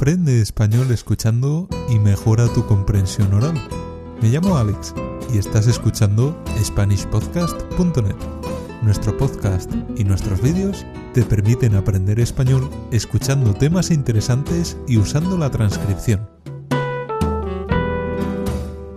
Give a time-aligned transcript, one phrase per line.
[0.00, 3.52] Aprende español escuchando y mejora tu comprensión oral.
[4.22, 4.94] Me llamo Alex
[5.30, 8.16] y estás escuchando SpanishPodcast.net.
[8.80, 15.50] Nuestro podcast y nuestros vídeos te permiten aprender español escuchando temas interesantes y usando la
[15.50, 16.26] transcripción.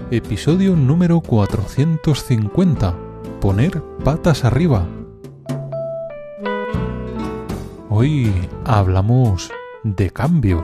[0.10, 2.98] Episodio número 450.
[3.42, 4.88] Poner patas arriba.
[7.90, 8.32] Hoy
[8.64, 9.52] hablamos
[9.84, 10.64] de cambios.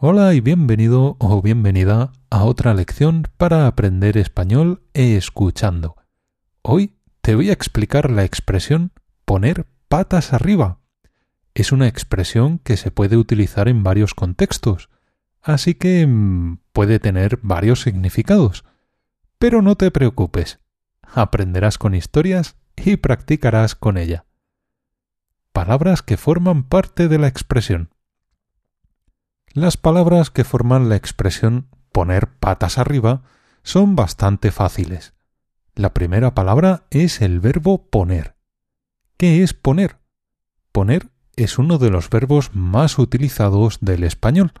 [0.00, 5.96] Hola y bienvenido o bienvenida a otra lección para aprender español escuchando.
[6.62, 8.92] Hoy te voy a explicar la expresión
[9.24, 10.78] poner patas arriba.
[11.54, 14.88] Es una expresión que se puede utilizar en varios contextos,
[15.42, 18.64] así que mm, puede tener varios significados.
[19.40, 20.60] Pero no te preocupes,
[21.02, 24.26] aprenderás con historias y practicarás con ella
[25.58, 27.90] palabras que forman parte de la expresión.
[29.58, 33.22] Las palabras que forman la expresión poner patas arriba
[33.64, 35.14] son bastante fáciles.
[35.74, 38.36] La primera palabra es el verbo poner.
[39.16, 39.96] ¿Qué es poner?
[40.70, 44.52] Poner es uno de los verbos más utilizados del español.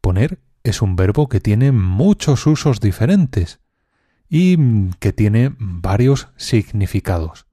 [0.00, 3.60] Poner es un verbo que tiene muchos usos diferentes
[4.30, 7.44] y que tiene varios significados.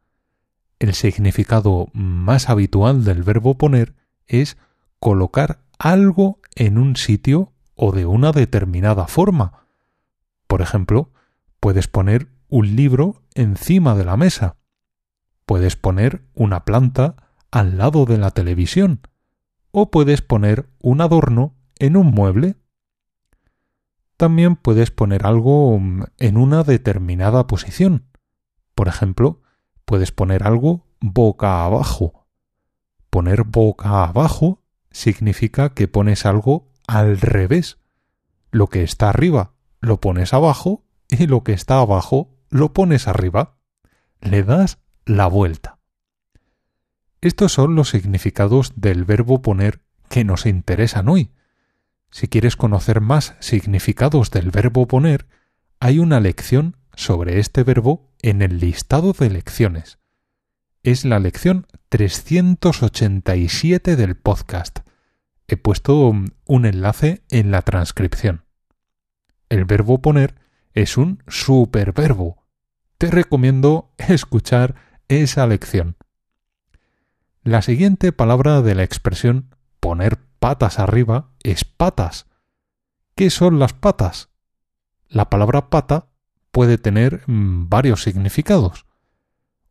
[0.79, 3.93] El significado más habitual del verbo poner
[4.25, 4.55] es
[5.01, 9.67] colocar algo en un sitio o de una determinada forma.
[10.47, 11.11] Por ejemplo,
[11.59, 14.57] puedes poner un libro encima de la mesa.
[15.45, 17.15] Puedes poner una planta
[17.51, 19.01] al lado de la televisión.
[19.71, 22.55] O puedes poner un adorno en un mueble.
[24.17, 25.77] También puedes poner algo
[26.17, 28.07] en una determinada posición.
[28.73, 29.41] Por ejemplo,
[29.83, 32.25] puedes poner algo boca abajo.
[33.09, 34.64] Poner boca abajo
[34.95, 37.79] significa que pones algo al revés.
[38.51, 39.51] Lo que está arriba
[39.81, 43.57] lo pones abajo y lo que está abajo lo pones arriba.
[44.21, 45.79] Le das la vuelta.
[47.19, 51.33] Estos son los significados del verbo poner que nos interesan hoy.
[52.09, 55.27] Si quieres conocer más significados del verbo poner,
[55.81, 59.99] hay una lección sobre este verbo en el listado de lecciones.
[60.83, 64.84] Es la lección 387 del podcast.
[65.47, 66.11] He puesto
[66.45, 68.45] un enlace en la transcripción.
[69.49, 70.35] El verbo poner
[70.73, 72.43] es un superverbo.
[72.97, 74.75] Te recomiendo escuchar
[75.07, 75.97] esa lección.
[77.43, 82.25] La siguiente palabra de la expresión poner patas arriba es patas.
[83.15, 84.29] ¿Qué son las patas?
[85.07, 86.07] La palabra pata
[86.51, 88.85] puede tener mm, varios significados.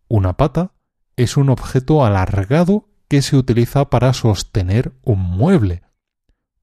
[0.06, 0.72] Una pata
[1.16, 5.82] es un objeto alargado que se utiliza para sostener un mueble.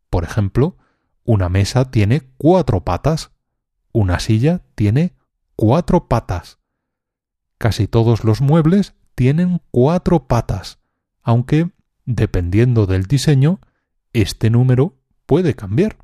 [0.10, 0.78] Por ejemplo,
[1.24, 3.32] una mesa tiene cuatro patas,
[3.92, 5.16] una silla tiene
[5.56, 6.60] cuatro patas.
[7.58, 10.80] Casi todos los muebles tienen cuatro patas,
[11.22, 11.72] aunque,
[12.06, 13.60] dependiendo del diseño,
[14.14, 15.98] este número puede cambiar.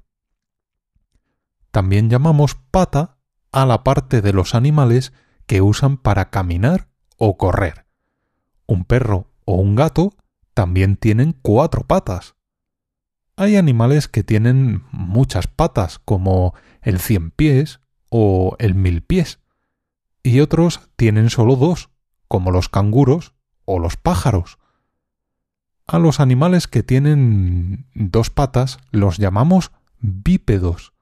[1.71, 3.17] También llamamos pata
[3.51, 5.13] a la parte de los animales
[5.45, 7.85] que usan para caminar o correr.
[8.67, 10.13] Un perro o un gato
[10.57, 12.33] también tienen cuatro patas.
[13.35, 17.79] Hay animales que tienen muchas patas, como el cien pies
[18.09, 19.37] o el mil pies,
[20.23, 21.91] y otros tienen solo dos,
[22.27, 23.35] como los canguros
[23.65, 24.57] o los pájaros.
[25.85, 30.93] A los animales que tienen dos patas los llamamos bípedos,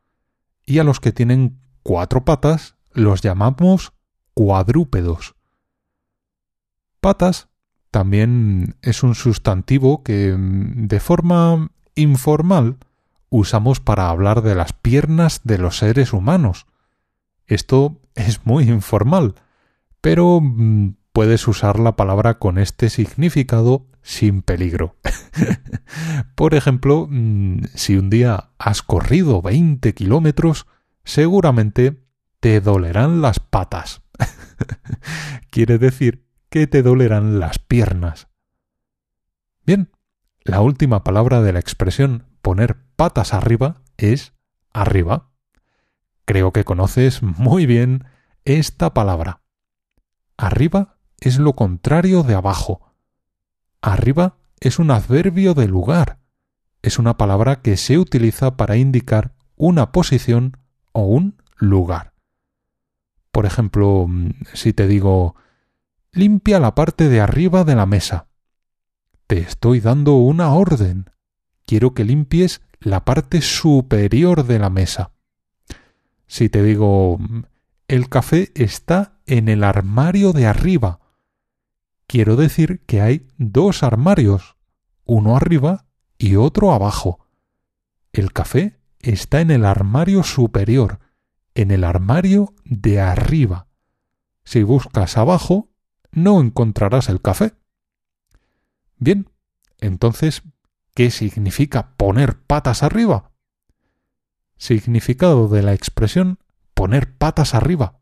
[0.66, 3.94] y a los que tienen cuatro patas los llamamos
[4.34, 5.38] cuadrúpedos.
[7.00, 7.48] Patas
[7.96, 12.76] también es un sustantivo que mm, de forma informal
[13.30, 16.66] usamos para hablar de las piernas de los seres humanos.
[17.48, 19.36] Esto es muy informal,
[20.02, 24.98] pero mm, puedes usar la palabra con este significado sin peligro.
[26.36, 30.68] Por ejemplo, mm, si un día has corrido 20 kilómetros,
[31.06, 32.04] seguramente
[32.42, 34.02] te dolerán las patas.
[35.50, 36.26] Quiere decir
[36.56, 38.30] que te dolerán las piernas.
[39.66, 39.92] Bien,
[40.46, 44.32] la última palabra de la expresión poner patas arriba es
[44.72, 45.32] arriba.
[46.24, 48.06] Creo que conoces muy bien
[48.46, 49.42] esta palabra.
[50.38, 52.94] Arriba es lo contrario de abajo.
[53.82, 56.20] Arriba es un adverbio de lugar.
[56.82, 60.56] Es una palabra que se utiliza para indicar una posición
[60.94, 62.14] o un lugar.
[63.34, 65.36] Por ejemplo, mm, si te digo
[66.16, 68.28] limpia la parte de arriba de la mesa.
[69.28, 71.10] te estoy dando una orden.
[71.66, 75.12] Quiero que limpies la parte superior de la mesa.
[76.28, 77.20] Si te digo
[77.88, 81.00] el café está en el armario de arriba,
[82.08, 84.56] quiero decir que hay dos armarios,
[85.06, 85.86] uno arriba
[86.18, 87.28] y otro abajo.
[88.14, 91.00] El café está en el armario superior,
[91.56, 93.68] en el armario de arriba.
[94.44, 95.70] Si buscas abajo,
[96.16, 97.54] no encontrarás el café.
[98.98, 99.30] Bien,
[99.80, 100.42] entonces,
[100.96, 103.32] ¿qué significa poner patas arriba?
[104.58, 106.40] Significado de la expresión
[106.74, 108.00] poner patas arriba.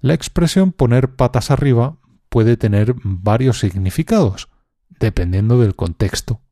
[0.00, 1.98] La expresión poner patas arriba
[2.28, 4.48] puede tener varios significados,
[5.00, 6.42] dependiendo del contexto.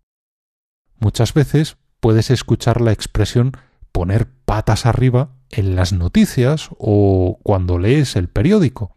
[0.98, 3.52] Muchas veces puedes escuchar la expresión
[3.92, 8.96] poner patas arriba en las noticias o cuando lees el periódico.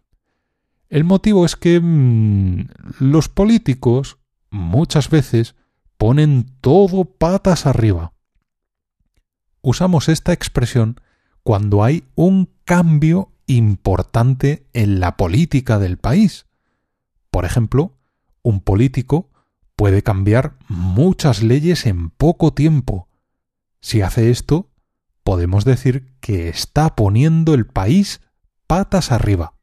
[0.89, 2.67] El motivo es que mm,
[2.99, 4.17] los políticos
[4.49, 5.55] muchas veces
[5.97, 8.13] ponen todo patas arriba.
[9.61, 10.99] Usamos esta expresión
[11.43, 16.45] cuando hay un cambio importante en la política del país.
[17.31, 17.97] Por ejemplo,
[18.43, 19.29] un político
[19.75, 23.07] puede cambiar muchas leyes en poco tiempo.
[23.81, 24.69] Si hace esto,
[25.23, 28.21] podemos decir que está poniendo el país
[28.67, 29.54] patas arriba.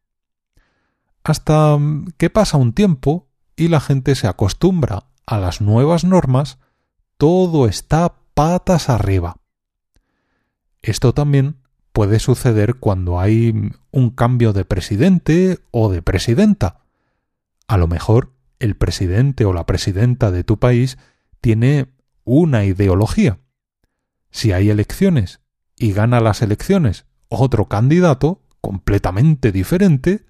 [1.25, 1.79] Hasta
[2.17, 6.59] que pasa un tiempo y la gente se acostumbra a las nuevas normas,
[7.17, 9.37] todo está patas arriba.
[10.81, 11.59] Esto también
[11.93, 16.81] puede suceder cuando hay un cambio de presidente o de presidenta.
[17.69, 20.99] A lo mejor el presidente o la presidenta de tu país
[21.41, 21.93] tiene
[22.25, 23.39] una ideología.
[24.31, 25.41] Si hay elecciones
[25.77, 30.27] y gana las elecciones otro candidato completamente diferente,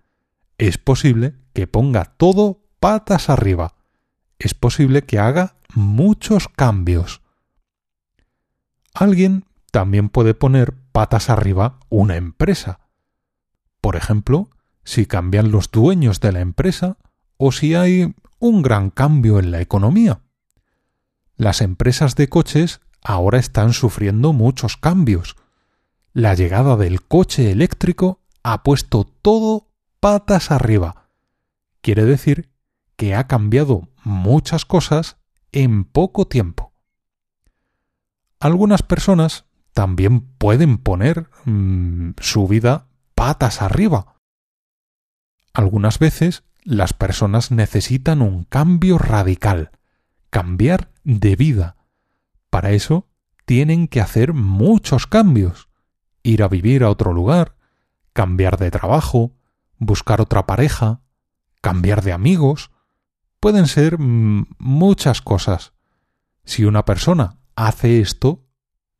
[0.59, 3.75] es posible que ponga todo patas arriba.
[4.39, 7.23] Es posible que haga muchos cambios.
[8.95, 12.81] Alguien también puede poner patas arriba una empresa.
[13.81, 14.51] Por ejemplo,
[14.85, 16.99] si cambian los dueños de la empresa
[17.37, 20.21] o si hay un gran cambio en la economía.
[21.37, 25.37] Las empresas de coches ahora están sufriendo muchos cambios.
[26.13, 29.72] La llegada del coche eléctrico ha puesto todo
[30.03, 31.07] patas arriba.
[31.81, 32.51] Quiere decir
[32.97, 35.17] que ha cambiado muchas cosas
[35.53, 36.73] en poco tiempo.
[38.41, 44.17] Algunas personas también pueden poner mm, su vida patas arriba.
[45.53, 49.71] Algunas veces las personas necesitan un cambio radical,
[50.31, 51.77] cambiar de vida.
[52.51, 53.09] Para eso
[53.45, 55.69] tienen que hacer muchos cambios,
[56.25, 57.55] ir a vivir a otro lugar,
[58.13, 59.37] cambiar de trabajo,
[59.85, 61.01] buscar otra pareja,
[61.61, 62.71] cambiar de amigos.
[63.41, 65.73] Pueden ser mm, muchas cosas.
[66.45, 68.45] Si una persona hace esto,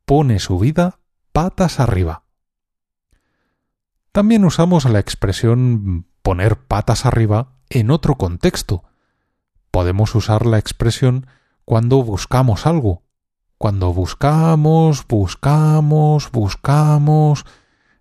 [0.05, 0.99] pone su vida
[1.31, 2.23] patas arriba.
[4.11, 8.83] También usamos la expresión poner patas arriba en otro contexto.
[9.71, 11.25] Podemos usar la expresión
[11.65, 13.03] cuando buscamos algo.
[13.57, 17.45] Cuando buscamos, buscamos, buscamos,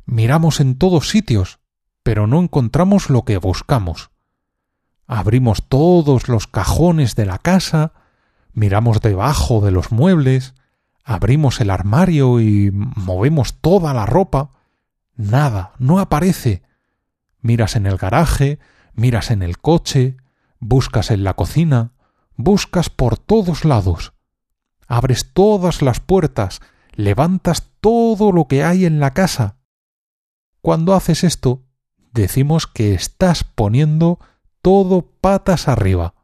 [0.05, 1.61] miramos en todos sitios,
[2.03, 4.11] pero no encontramos lo que buscamos.
[5.07, 7.93] Abrimos todos los cajones de la casa,
[8.53, 10.55] miramos debajo de los muebles,
[11.05, 14.51] abrimos el armario y movemos toda la ropa.
[15.17, 16.63] Nada, no aparece.
[17.41, 18.59] Miras en el garaje,
[18.95, 20.17] miras en el coche,
[20.61, 21.93] buscas en la cocina,
[22.37, 24.13] buscas por todos lados.
[24.87, 26.61] Abres todas las puertas,
[26.93, 29.57] levantas todo lo que hay en la casa.
[30.61, 31.65] Cuando haces esto,
[32.13, 34.19] decimos que estás poniendo
[34.61, 36.15] todo patas arriba.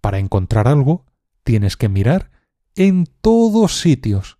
[0.00, 1.06] Para encontrar algo,
[1.42, 2.30] tienes que mirar
[2.74, 4.38] en todos sitios.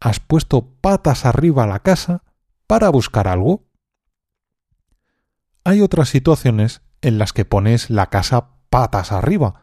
[0.00, 2.22] Has puesto patas arriba la casa
[2.66, 3.66] para buscar algo.
[5.64, 9.62] Hay otras situaciones en las que pones la casa patas arriba.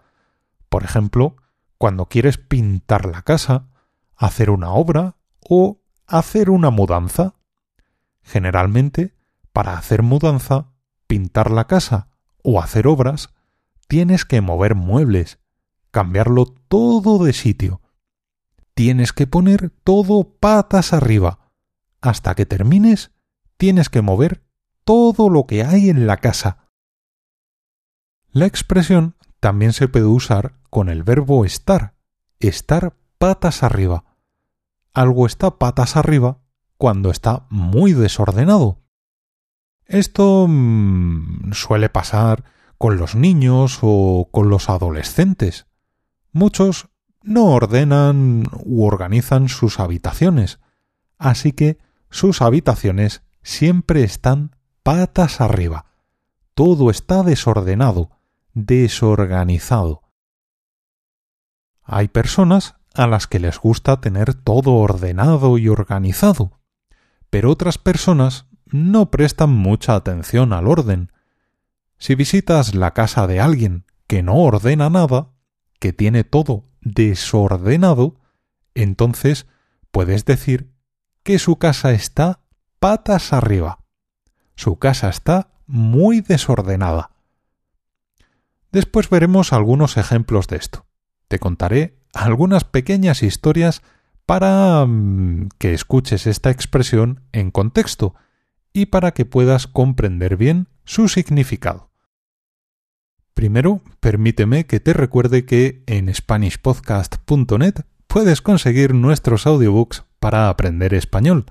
[0.69, 1.37] Por ejemplo,
[1.77, 3.67] cuando quieres pintar la casa,
[4.15, 7.35] hacer una obra o hacer una mudanza.
[8.21, 9.15] Generalmente,
[9.53, 10.73] para hacer mudanza,
[11.07, 12.09] pintar la casa
[12.43, 13.29] o hacer obras,
[13.87, 15.39] tienes que mover muebles,
[15.91, 17.81] cambiarlo todo de sitio.
[18.73, 21.51] Tienes que poner todo patas arriba.
[22.01, 23.11] Hasta que termines,
[23.57, 24.43] tienes que mover
[24.83, 26.69] todo lo que hay en la casa.
[28.31, 31.95] La expresión también se puede usar con el verbo estar,
[32.39, 34.17] estar patas arriba.
[34.93, 36.39] Algo está patas arriba
[36.77, 38.82] cuando está muy desordenado.
[39.93, 42.45] Esto mm, suele pasar
[42.79, 45.67] con los niños o con los adolescentes.
[46.31, 46.89] Muchos
[47.21, 50.59] no ordenan u organizan sus habitaciones,
[51.19, 51.77] así que
[52.09, 55.85] sus habitaciones siempre están patas arriba.
[56.55, 58.09] Todo está desordenado,
[58.55, 60.01] desorganizado.
[61.83, 66.59] Hay personas a las que les gusta tener todo ordenado y organizado,
[67.29, 71.11] pero otras personas no prestan mucha atención al orden.
[71.99, 75.29] Si visitas la casa de alguien que no ordena nada,
[75.79, 78.19] que tiene todo desordenado,
[78.73, 79.45] entonces
[79.91, 80.73] puedes decir
[81.21, 82.41] que su casa está
[82.79, 83.79] patas arriba.
[84.55, 87.11] Su casa está muy desordenada.
[88.71, 90.87] Después veremos algunos ejemplos de esto.
[91.27, 93.83] Te contaré algunas pequeñas historias
[94.25, 98.15] para mm, que escuches esta expresión en contexto
[98.73, 101.91] y para que puedas comprender bien su significado.
[103.33, 111.45] Primero, permíteme que te recuerde que en SpanishPodcast.net puedes conseguir nuestros audiobooks para aprender español.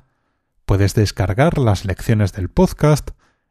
[0.64, 3.10] Puedes descargar las lecciones del podcast,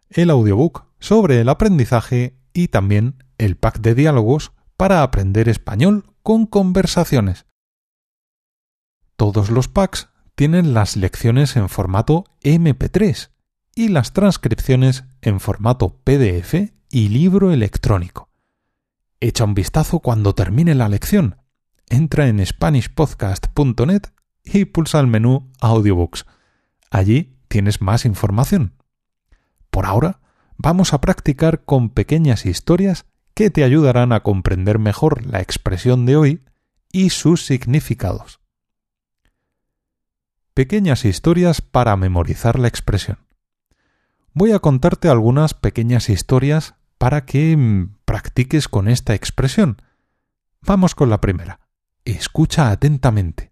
[0.10, 6.46] el audiobook sobre el aprendizaje y también el pack de diálogos para aprender español con
[6.46, 7.46] conversaciones.
[9.16, 13.31] Todos los packs tienen las lecciones en formato MP3
[13.82, 16.54] y las transcripciones en formato PDF
[16.92, 18.30] y libro electrónico.
[19.20, 21.38] Echa un vistazo cuando termine la lección.
[21.90, 24.04] Entra en SpanishPodcast.net
[24.44, 26.28] y pulsa el menú Audiobooks.
[26.92, 28.76] Allí tienes más información.
[29.72, 30.20] Por ahora,
[30.58, 36.18] vamos a practicar con pequeñas historias que te ayudarán a comprender mejor la expresión de
[36.18, 36.44] hoy
[36.92, 38.42] y sus significados.
[40.54, 43.31] Pequeñas historias para memorizar la expresión.
[44.34, 49.82] Voy a contarte algunas pequeñas historias para que mm, practiques con esta expresión.
[50.62, 51.60] Vamos con la primera.
[52.06, 53.52] Escucha atentamente.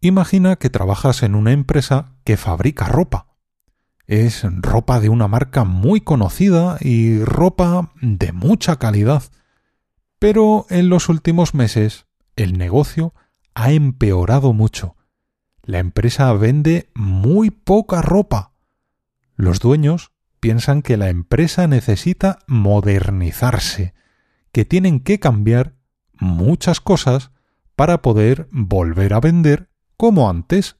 [0.00, 3.28] Imagina que trabajas en una empresa que fabrica ropa
[4.08, 9.22] es ropa de una marca muy conocida y ropa de mucha calidad.
[10.18, 13.12] Pero en los últimos meses el negocio
[13.54, 14.96] ha empeorado mucho.
[15.62, 18.47] La empresa vende muy poca ropa.
[19.38, 23.94] Los dueños piensan que la empresa necesita modernizarse,
[24.50, 25.76] que tienen que cambiar
[26.12, 27.30] muchas cosas
[27.76, 30.76] para poder volver a vender como antes.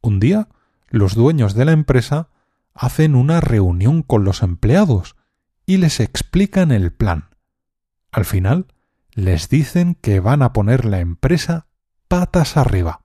[0.00, 0.48] Un día
[0.88, 2.30] los dueños de la empresa
[2.72, 5.16] hacen una reunión con los empleados
[5.66, 7.28] y les explican el plan.
[8.10, 8.68] Al final,
[9.12, 11.66] les dicen que van a poner la empresa
[12.08, 13.04] patas arriba.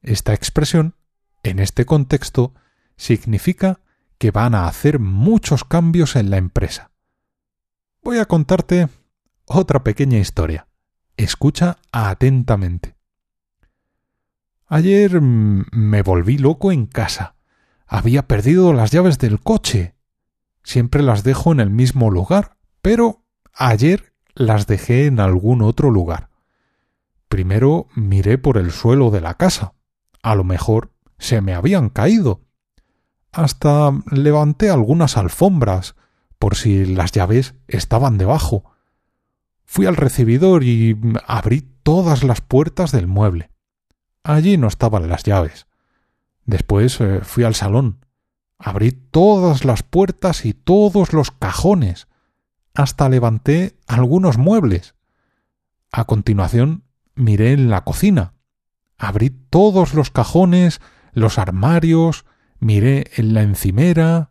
[0.00, 0.94] Esta expresión,
[1.42, 2.54] en este contexto,
[2.98, 3.80] significa
[4.18, 6.90] que van a hacer muchos cambios en la empresa.
[8.02, 8.88] Voy a contarte
[9.46, 10.68] otra pequeña historia.
[11.16, 12.96] Escucha atentamente.
[14.66, 17.36] Ayer mm, me volví loco en casa.
[17.86, 19.94] Había perdido las llaves del coche.
[20.62, 23.24] Siempre las dejo en el mismo lugar, pero
[23.54, 26.28] ayer las dejé en algún otro lugar.
[27.28, 29.74] Primero miré por el suelo de la casa.
[30.22, 32.42] A lo mejor se me habían caído.
[33.32, 35.94] Hasta levanté algunas alfombras,
[36.38, 38.64] por si las llaves estaban debajo.
[39.64, 43.50] Fui al recibidor y abrí todas las puertas del mueble.
[44.22, 45.66] Allí no estaban las llaves.
[46.44, 48.04] Después eh, fui al salón.
[48.58, 52.08] Abrí todas las puertas y todos los cajones.
[52.74, 54.94] Hasta levanté algunos muebles.
[55.92, 58.34] A continuación miré en la cocina.
[58.96, 60.80] Abrí todos los cajones,
[61.12, 62.24] los armarios,
[62.60, 64.30] miré en la encimera.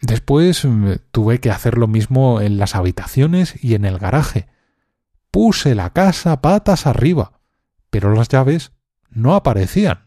[0.00, 4.48] Después mm, tuve que hacer lo mismo en las habitaciones y en el garaje.
[5.30, 7.34] Puse la casa patas arriba
[7.94, 8.72] pero las llaves
[9.08, 10.06] no aparecían.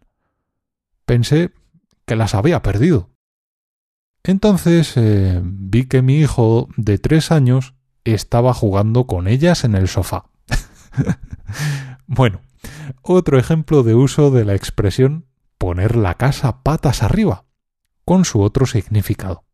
[1.06, 1.54] Pensé
[2.06, 3.12] que las había perdido.
[4.24, 9.88] Entonces eh, vi que mi hijo de tres años estaba jugando con ellas en el
[9.88, 10.26] sofá.
[12.08, 12.42] bueno,
[13.02, 15.27] otro ejemplo de uso de la expresión
[15.58, 17.46] poner la casa patas arriba,
[18.06, 19.46] con su otro significado.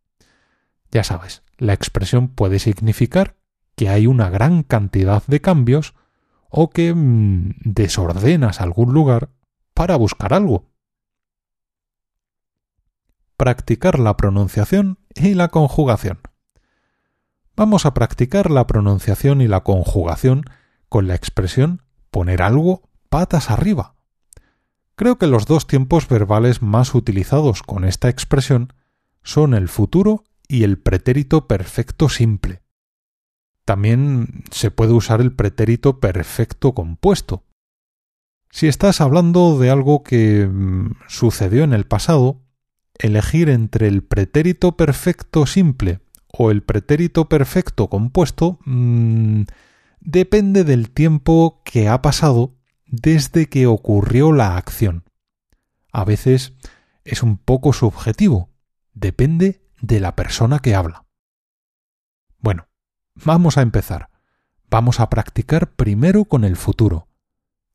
[0.91, 3.37] Ya sabes, la expresión puede significar
[3.75, 5.95] que hay una gran cantidad de cambios
[6.49, 9.29] o que mm, desordenas algún lugar
[9.73, 10.69] para buscar algo.
[13.37, 16.19] Practicar la pronunciación y la conjugación.
[17.55, 20.43] Vamos a practicar la pronunciación y la conjugación
[20.89, 21.81] con la expresión
[22.11, 23.92] poner algo patas arriba.
[24.95, 28.73] Creo que los dos tiempos verbales más utilizados con esta expresión
[29.23, 32.61] son el futuro y el pretérito perfecto simple.
[33.65, 37.45] también se puede usar el pretérito perfecto compuesto.
[38.51, 42.41] Si estás hablando de algo que mm, sucedió en el pasado,
[42.99, 49.43] elegir entre el pretérito perfecto simple o el pretérito perfecto compuesto mm,
[50.01, 52.55] depende del tiempo que ha pasado
[52.93, 55.03] desde que ocurrió la acción.
[55.91, 56.53] A veces
[57.03, 58.51] es un poco subjetivo,
[58.93, 61.05] depende de la persona que habla.
[62.37, 62.67] Bueno,
[63.15, 64.09] vamos a empezar.
[64.69, 67.07] Vamos a practicar primero con el futuro.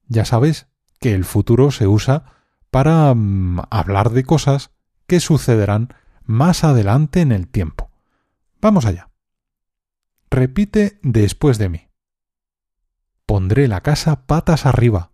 [0.07, 0.69] Ya sabes
[1.01, 2.37] que el futuro se usa
[2.71, 4.71] para mm, hablar de cosas
[5.09, 7.91] que sucederán más adelante en el tiempo.
[8.61, 9.11] Vamos allá.
[10.31, 11.88] Repite después de mí.
[13.29, 15.13] Pondré la casa patas arriba.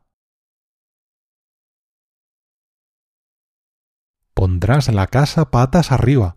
[4.35, 6.37] Pondrás la casa patas arriba.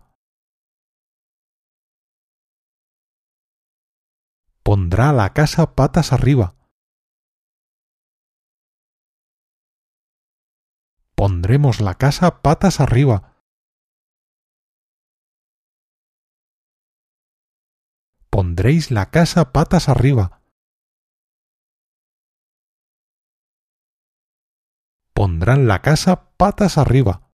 [4.64, 6.56] Pondrá la casa patas arriba.
[11.14, 13.44] Pondremos la casa patas arriba.
[18.30, 20.37] Pondréis la casa patas arriba.
[25.18, 27.28] Pondrán la casa patas arriba.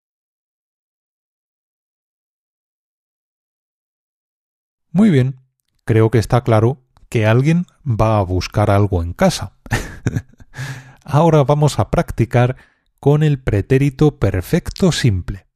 [4.90, 5.42] Muy bien,
[5.84, 9.58] creo que está claro que alguien va a buscar algo en casa.
[11.04, 12.56] Ahora vamos a practicar
[13.00, 15.46] con el pretérito perfecto simple.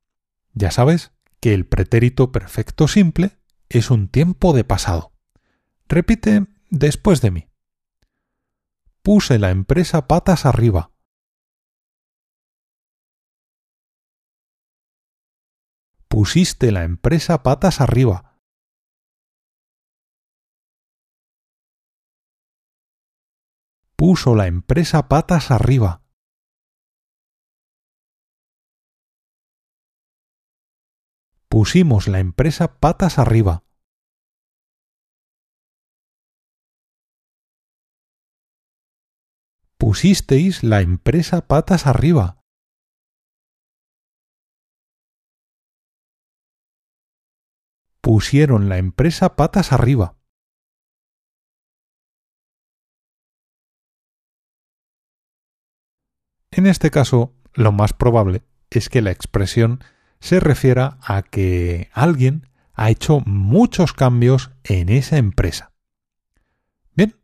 [0.52, 3.38] Ya sabes que el pretérito perfecto simple
[3.70, 5.12] es un tiempo de pasado.
[5.88, 7.48] Repite después de mí.
[9.00, 10.90] Puse la empresa patas arriba.
[16.18, 18.40] Pusiste la empresa patas arriba.
[23.94, 26.02] Puso la empresa patas arriba.
[31.48, 33.62] Pusimos la empresa patas arriba.
[39.78, 42.37] Pusisteis la empresa patas arriba.
[48.08, 50.16] Pusieron la empresa patas arriba.
[56.50, 59.84] En este caso, lo más probable es que la expresión
[60.20, 65.74] se refiera a que alguien ha hecho muchos cambios en esa empresa.
[66.94, 67.14] Bien,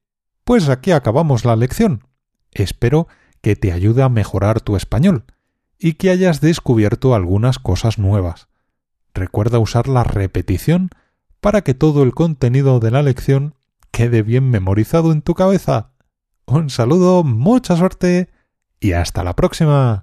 [0.45, 2.07] pues aquí acabamos la lección.
[2.51, 3.09] Espero
[3.41, 5.25] que te ayude a mejorar tu español
[5.79, 8.49] y que hayas descubierto algunas cosas nuevas.
[9.15, 10.91] Recuerda usar la repetición
[11.41, 13.55] para que todo el contenido de la lección
[13.91, 15.93] quede bien memorizado en tu cabeza.
[16.47, 18.29] Un saludo, mucha suerte
[18.81, 20.03] y hasta la próxima.